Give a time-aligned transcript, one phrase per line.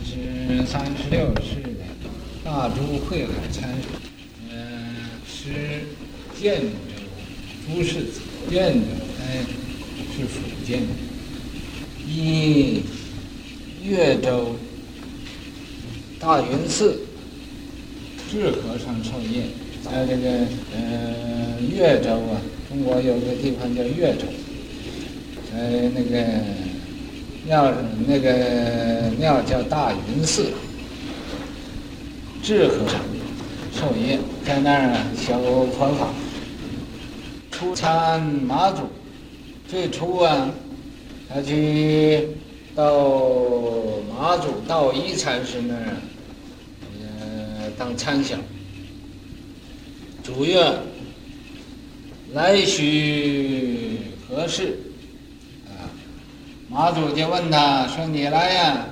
[0.00, 1.84] 是三十六世的
[2.44, 3.88] 大珠慧海禅师，
[4.50, 4.94] 嗯，
[5.26, 5.84] 是
[6.40, 6.66] 建州
[7.66, 8.04] 朱氏，
[8.50, 8.86] 建州
[9.20, 9.44] 哎
[10.16, 10.82] 是福建，
[12.06, 12.82] 一
[13.84, 14.56] 越州
[16.18, 17.00] 大云寺
[18.30, 19.44] 智和尚授业，
[19.84, 24.26] 在这个呃越州啊，中国有个地方叫越州，
[25.50, 26.71] 在那个。
[27.44, 27.72] 庙
[28.06, 30.52] 那个庙叫大云寺，
[32.42, 33.00] 智和尚
[33.74, 36.08] 授业，在那儿啊修佛法。
[37.50, 38.82] 出参马祖，
[39.68, 40.50] 最初啊，
[41.28, 42.28] 他去
[42.74, 43.10] 到
[44.08, 45.96] 马祖道一禅师那儿，
[47.00, 48.38] 呃，当参详。
[50.22, 50.72] 主曰：
[52.32, 54.78] 来许何事？
[56.72, 58.86] 马祖就问他说：“你来呀？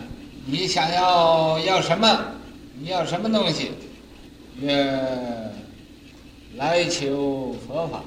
[0.45, 2.07] 你想要要什么？
[2.79, 3.71] 你要什么东西？”
[4.61, 5.51] 曰
[6.57, 8.05] ：“来求佛法。”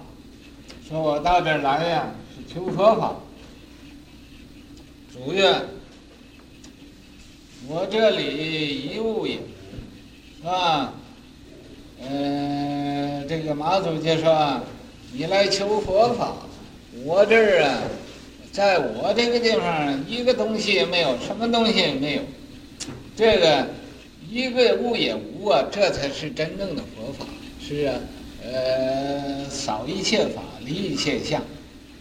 [0.87, 3.15] 说：“我到这儿来呀，是求佛法。”
[5.11, 5.51] 主愿
[7.67, 9.41] ：“我这里一物也无，
[10.37, 10.93] 是吧？
[12.07, 14.61] 嗯、这个马祖就说
[15.11, 16.31] ：“你来求佛法，
[17.03, 17.79] 我这儿啊。”
[18.53, 22.21] 在我这个地方，一个东西也没有，什么东西也没有。
[23.15, 23.67] 这个
[24.29, 27.25] 一个物也无啊，这才是真正的佛法。
[27.59, 27.95] 是啊，
[28.43, 31.41] 呃，扫一切法，离一切相，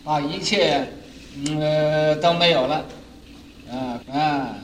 [0.05, 0.87] 把一切，
[1.37, 2.85] 嗯、呃，都没有了。
[3.71, 4.59] 啊啊，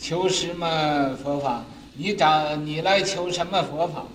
[0.00, 1.62] 求什么佛法？
[1.94, 4.06] 你找你来求什么佛法？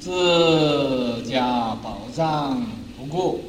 [0.00, 2.66] 自家宝藏
[2.98, 3.40] 不顾。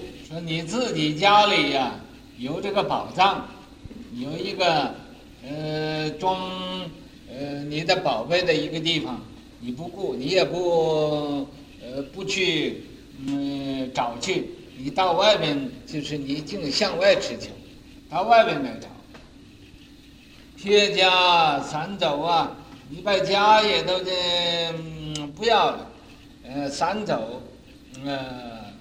[0.41, 1.93] 你自己家里呀、
[2.37, 3.45] 有这个宝藏，
[4.13, 4.95] 有一个
[5.47, 6.39] 呃装
[7.29, 9.19] 呃你的宝贝的一个地方，
[9.59, 11.47] 你不顾，你也不
[11.81, 12.83] 呃不去
[13.27, 17.49] 嗯找去，你到外面就是你净向外吃求，
[18.09, 18.87] 到外面来找。
[20.57, 22.55] 撇家散走啊，
[22.89, 25.91] 你把家也都嗯不要了，
[26.43, 27.41] 呃散走，
[28.03, 28.73] 呃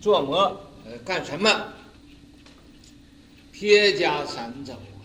[0.00, 0.60] 做魔。
[1.04, 1.72] 干什么？
[3.52, 5.02] 撇家三走啊！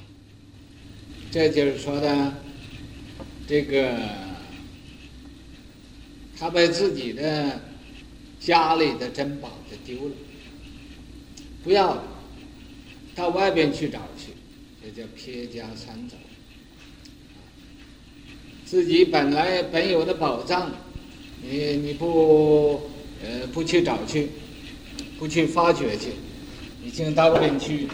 [1.31, 2.33] 这就是说的，
[3.47, 3.97] 这个
[6.37, 7.59] 他把自己的
[8.39, 10.15] 家里的珍宝给丢了，
[11.63, 12.03] 不要了，
[13.15, 14.33] 到外边去找去，
[14.83, 16.15] 这叫撇家三走。
[18.65, 20.71] 自己本来本有的宝藏，
[21.41, 22.89] 你你不
[23.23, 24.29] 呃不去找去。
[25.23, 26.15] 不去发掘去，
[26.83, 27.87] 已经到外边去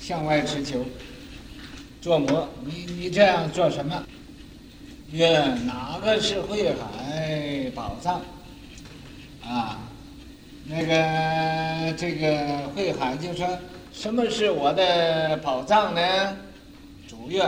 [0.00, 0.84] 向外持求，
[2.00, 2.48] 做魔。
[2.64, 4.02] 你你这样做什么？
[5.12, 8.20] 曰：哪个是慧海宝藏？
[9.44, 9.78] 啊，
[10.64, 13.46] 那个这个慧海就说：
[13.92, 16.36] 什么是我的宝藏呢？
[17.06, 17.40] 主月：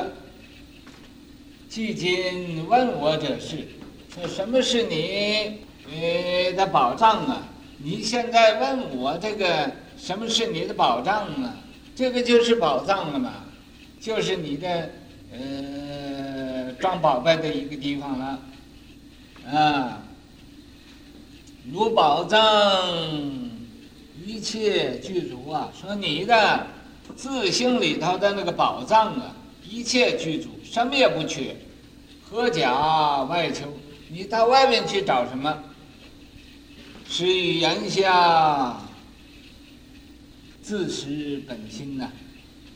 [1.69, 3.67] 既今问我者是，
[4.15, 5.59] 说什么是你
[5.93, 7.49] 呃的宝藏啊？
[7.83, 11.57] 你现在问我这个什么是你的宝藏啊？
[11.97, 13.33] 这个就是宝藏了嘛，
[13.99, 14.91] 就是你的
[15.33, 18.39] 呃装宝贝的一个地方了，
[19.51, 20.03] 啊，
[21.71, 22.41] 如宝藏
[24.25, 26.67] 一切具足啊，说你的
[27.17, 29.35] 自性里头的那个宝藏啊，
[29.67, 31.57] 一切具足，什么也不缺，
[32.23, 33.67] 何假外求？
[34.09, 35.63] 你到外面去找什么？
[37.13, 38.81] 是以言下
[40.63, 42.13] 自持本心呐、啊，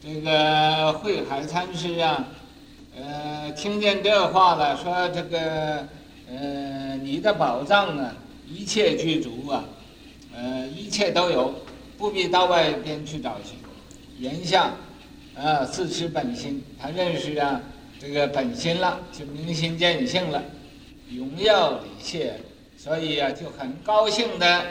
[0.02, 2.26] 这个慧海禅师啊，
[2.96, 5.86] 呃，听见这话了，说这个，
[6.28, 8.12] 呃，你的宝藏啊，
[8.48, 9.64] 一切具足啊，
[10.34, 11.54] 呃，一切都有，
[11.96, 13.54] 不必到外边去找去。
[14.18, 14.72] 言下，
[15.36, 17.60] 啊，自持本心，他认识啊，
[18.00, 20.42] 这个本心了，就明心见性了，
[21.16, 22.34] 荣耀礼谢。
[22.84, 24.62] 所以啊，就很高兴的，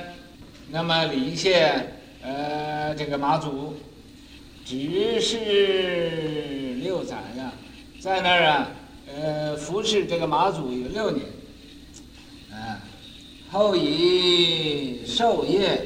[0.70, 1.74] 那么礼谢，
[2.22, 3.76] 呃，这个马祖，
[4.64, 7.52] 只是六载呀，
[8.00, 8.70] 在那儿啊，
[9.08, 11.26] 呃，服侍这个马祖有六年，
[12.52, 12.86] 啊，
[13.50, 15.82] 后以授业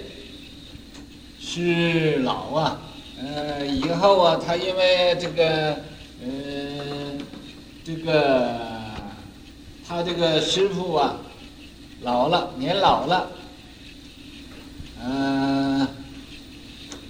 [1.40, 2.82] 师老啊，
[3.24, 5.78] 呃，以后啊，他因为这个，
[6.22, 7.18] 呃，
[7.86, 8.60] 这个
[9.88, 11.22] 他这个师傅啊。
[12.02, 13.28] 老了，年老了，
[15.04, 15.90] 嗯、呃，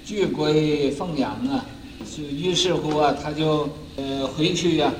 [0.05, 1.65] 具归奉养啊，
[2.05, 4.93] 是于是乎啊，他就呃回去呀、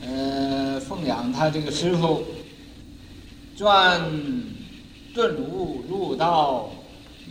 [0.00, 2.24] 啊，呃奉养他这个师傅，
[3.56, 4.00] 撰
[5.14, 6.70] 顿悟入道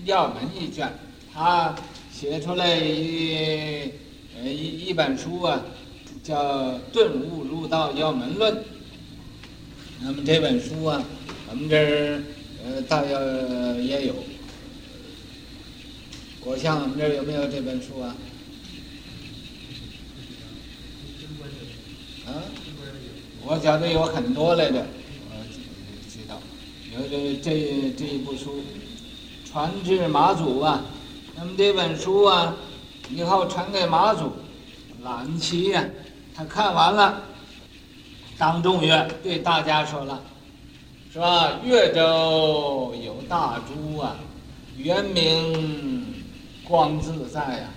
[0.06, 0.92] 要门一卷，
[1.34, 1.74] 他
[2.13, 3.92] 写出来一
[4.38, 5.60] 呃一一本书啊，
[6.24, 6.36] 叫
[6.94, 8.54] 《顿悟入道要门论》。
[10.01, 11.04] 那么这本书啊，
[11.50, 12.24] 我们这儿
[12.65, 14.15] 呃大约也有。
[16.39, 18.15] 国相，我们这儿有没有这本书啊？
[22.27, 22.42] 啊，
[23.45, 24.86] 我觉得有很多来的，
[25.30, 25.36] 我
[26.09, 26.39] 知道，
[26.94, 28.63] 有这这这一部书，
[29.45, 30.83] 传至马祖啊。
[31.36, 32.56] 那么这本书啊，
[33.09, 34.31] 以后传给马祖，
[35.03, 35.83] 蓝旗呀，
[36.36, 37.24] 他看完了，
[38.38, 40.21] 当众曰对大家说了，
[41.15, 41.62] 是吧？
[41.63, 44.17] 越州有大珠啊，
[44.75, 46.03] 原名。
[46.67, 47.69] 光自在、啊，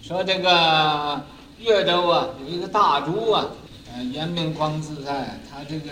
[0.00, 1.20] 说这个
[1.58, 3.44] 越州啊，有一个大珠啊，
[3.92, 5.90] 呃，原名光自在，他这个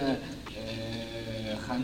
[0.55, 1.83] 呃很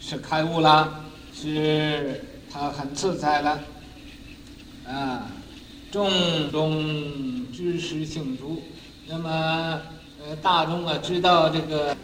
[0.00, 3.60] 是开悟了，是他很自在了，
[4.84, 5.30] 啊，
[5.92, 8.60] 众中知识姓朱，
[9.06, 9.80] 那么
[10.26, 11.96] 呃大众啊知道这个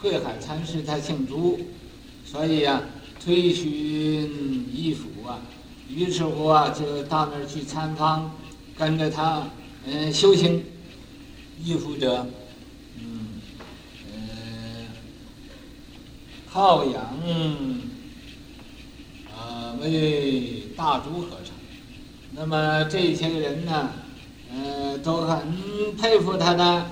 [0.00, 1.58] 慧海禅师他姓朱，
[2.24, 2.82] 所以、啊、
[3.24, 3.68] 推寻
[4.72, 5.40] 衣服啊。
[5.88, 8.30] 于是乎啊，就到那儿去参访，
[8.76, 9.48] 跟着他，
[9.86, 10.62] 嗯，修行，
[11.64, 12.26] 依附者，
[13.00, 13.40] 嗯，
[14.12, 14.86] 呃，
[16.46, 17.02] 好养，
[19.34, 21.54] 啊，为大朱和尚。
[22.32, 23.90] 那么这些人呢，
[24.52, 26.86] 呃，都很佩服他的，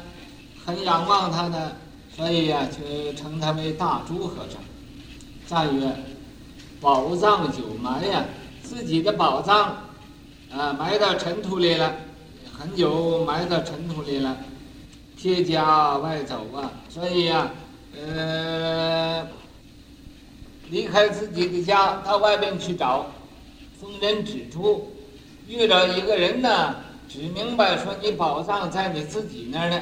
[0.65, 1.77] 很仰望他的，
[2.17, 4.61] 所以呀、就称他为大珠和尚。
[5.47, 5.95] 赞曰：
[6.81, 8.25] 宝藏久埋呀。
[8.63, 9.77] 自己的宝藏，
[10.51, 11.95] 啊，埋到尘土里了，
[12.53, 14.37] 很久埋到尘土里了，
[15.17, 17.55] 撇家外走啊，所以呀、啊，
[17.95, 19.29] 呃，
[20.69, 23.07] 离开自己的家到外边去找，
[23.81, 24.91] 逢人指出，
[25.47, 26.75] 遇到一个人呢，
[27.09, 29.81] 只明白说你宝藏在你自己那儿呢，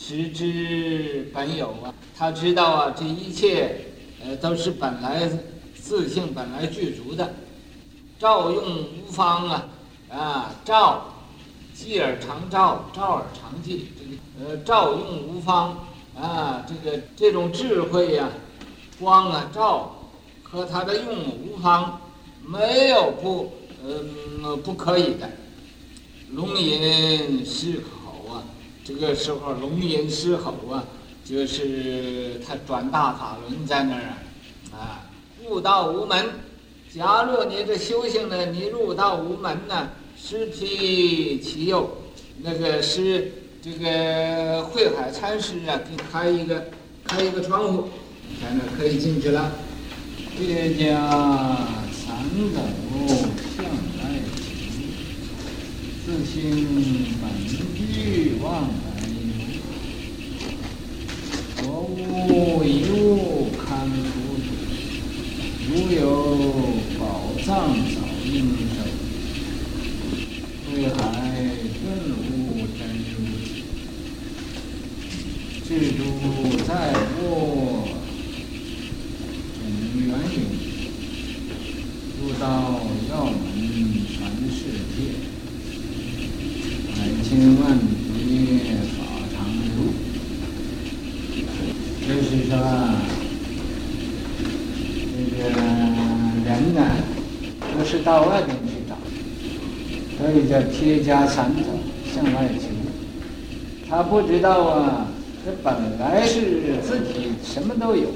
[0.00, 3.84] 实之本有啊，他知道啊，这一切，
[4.24, 5.28] 呃，都是本来
[5.74, 7.34] 自性本来具足的。
[8.18, 9.68] 照用无方啊，
[10.08, 11.04] 啊，照，
[11.74, 13.88] 继而常照，照而常继。
[13.98, 15.86] 这个呃，照用无方
[16.16, 18.30] 啊，这个这种智慧呀、
[19.00, 19.96] 光啊，照
[20.44, 22.00] 和它的用无方，
[22.46, 23.52] 没有不
[23.84, 25.28] 呃不可以的。
[26.30, 27.82] 龙吟是，
[28.88, 30.82] 这个时候龙吟狮吼啊，
[31.22, 35.04] 就是他转大法轮在那儿啊，啊，
[35.44, 36.24] 悟道无门。
[36.96, 41.98] 假若你这修行呢，你入道无门呢，师辟其右，
[42.38, 43.30] 那个师
[43.60, 46.64] 这个慧海禅师啊，给你开一个
[47.04, 47.90] 开一个窗户，
[48.40, 49.52] 在那可以进去了。
[50.34, 51.10] 撇家
[51.92, 52.16] 三
[52.54, 52.60] 斗，
[56.08, 56.40] 自性
[57.20, 57.28] 本
[57.76, 58.66] 具往来
[61.62, 63.92] 游，若无一物堪出。
[65.68, 66.00] 如有
[66.98, 67.04] 宝
[67.44, 67.46] 藏
[67.76, 68.32] 早应
[68.72, 68.76] 收，
[70.64, 70.96] 慧海
[71.82, 71.84] 顿
[72.16, 73.12] 悟真如
[73.44, 73.46] 体，
[75.68, 76.00] 智珠
[76.66, 76.70] 在
[77.20, 77.22] 握
[79.52, 79.60] 总
[80.00, 80.40] 缘有，
[82.18, 82.42] 入道
[83.10, 83.36] 要门
[84.08, 84.16] 传
[84.48, 84.56] 世
[84.96, 84.96] 界，
[86.96, 87.28] 百千
[87.60, 88.18] 万劫
[88.96, 88.98] 法
[89.34, 89.36] 常
[89.76, 89.78] 如，
[92.06, 92.52] 这是说。
[96.44, 96.80] 人呢，
[97.60, 98.94] 不是到外边去找，
[100.18, 101.62] 所以叫贴家三走
[102.04, 102.68] 向外求。
[103.88, 105.06] 他不知道啊，
[105.42, 108.08] 这本来是自己什么都有，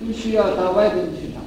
[0.00, 1.40] 不需要到外边去找。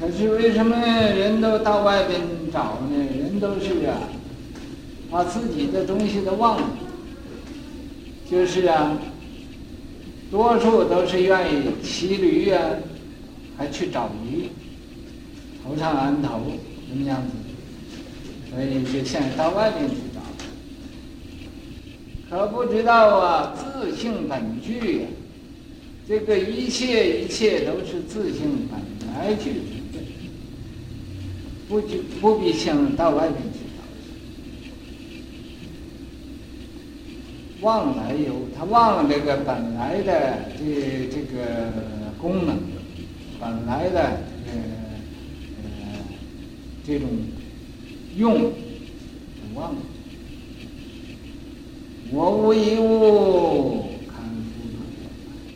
[0.00, 2.20] 可是为什么人都到外边
[2.52, 2.96] 找呢？
[3.16, 4.02] 人都是啊，
[5.12, 6.68] 把自己的东西都忘了。
[8.28, 8.98] 就是啊，
[10.28, 12.60] 多数都是愿意骑驴啊。
[13.56, 14.48] 还去找驴，
[15.64, 16.40] 头上安头，
[16.88, 17.32] 什么样子？
[18.50, 20.20] 所以就现在到外面去找，
[22.28, 25.06] 可不知道啊，自性本具呀，
[26.08, 28.80] 这个一切一切都是自性本
[29.14, 29.58] 来具足
[29.92, 30.00] 的，
[31.68, 33.60] 不就不必想到外面去
[37.60, 37.64] 找。
[37.64, 41.72] 忘来由，他忘了这个本来的这这个
[42.20, 42.58] 功能。
[43.38, 44.20] 本来的
[46.90, 47.08] 这种
[48.16, 48.52] 用
[49.54, 49.78] 忘了。
[52.10, 54.82] 我无一物堪付托，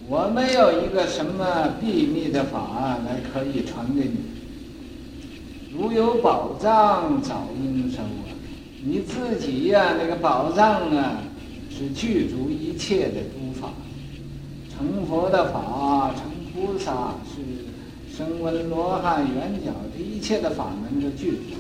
[0.07, 4.15] 我没有一个什么秘密的法来可以传给你。
[5.77, 8.31] 如有宝藏，早应收啊！
[8.85, 11.21] 你自己呀、那个宝藏啊，
[11.69, 13.73] 是具足一切的诸法，
[14.73, 17.43] 成佛的法，成菩萨是
[18.17, 21.57] 声闻罗汉圆觉，这一切的法门都具足。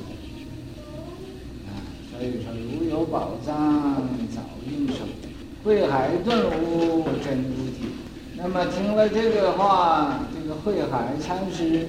[1.67, 1.75] 啊，
[2.13, 4.99] 所以说如有宝藏，早应收。
[5.65, 7.91] 慧海顿悟真如体。
[8.37, 11.89] 那么听了这个话，这个慧海禅师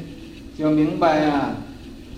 [0.58, 1.58] 就明白呀、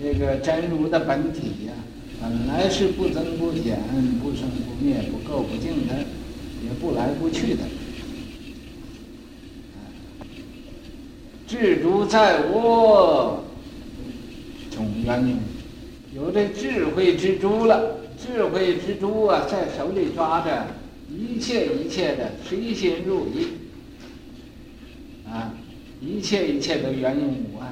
[0.01, 1.74] 这个真如的本体呀、
[2.22, 3.77] 本来是不增不减、
[4.24, 5.96] 不生不灭、不垢不净的，
[6.63, 7.63] 也不来不去的。
[11.59, 13.43] 智珠在握，
[14.69, 15.39] 总圆融，
[16.13, 17.97] 有这智慧之珠了。
[18.15, 20.67] 智慧之珠啊，在手里抓着，
[21.09, 23.47] 一切一切的随心入意，
[25.27, 25.51] 啊，
[25.99, 27.67] 一切一切都圆融无碍。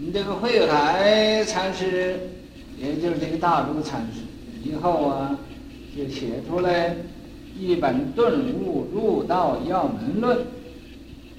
[0.00, 2.18] 你这个慧海禅师，
[2.76, 4.20] 也就是这个大珠禅师，
[4.68, 5.38] 以后啊，
[5.96, 6.96] 就写出来
[7.56, 10.38] 一本顿悟入道要门论。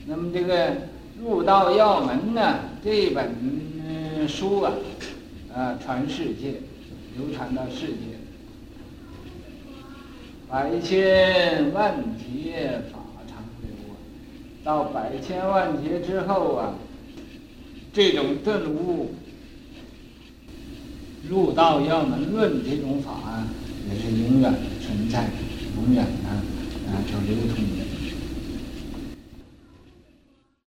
[0.09, 0.73] 那么这个
[1.21, 3.35] 入道要门呢，这本
[4.25, 4.71] 书啊，
[5.53, 6.61] 啊，传世界，
[7.17, 8.15] 流传到世界，
[10.49, 13.99] 百千万劫法常流啊，
[14.63, 16.73] 到百千万劫之后啊。
[17.93, 19.15] 这种顿悟
[21.27, 23.47] 入道要门论这种法啊，
[23.89, 25.27] 也是永远存在，
[25.75, 27.86] 永远的啊，就流通的。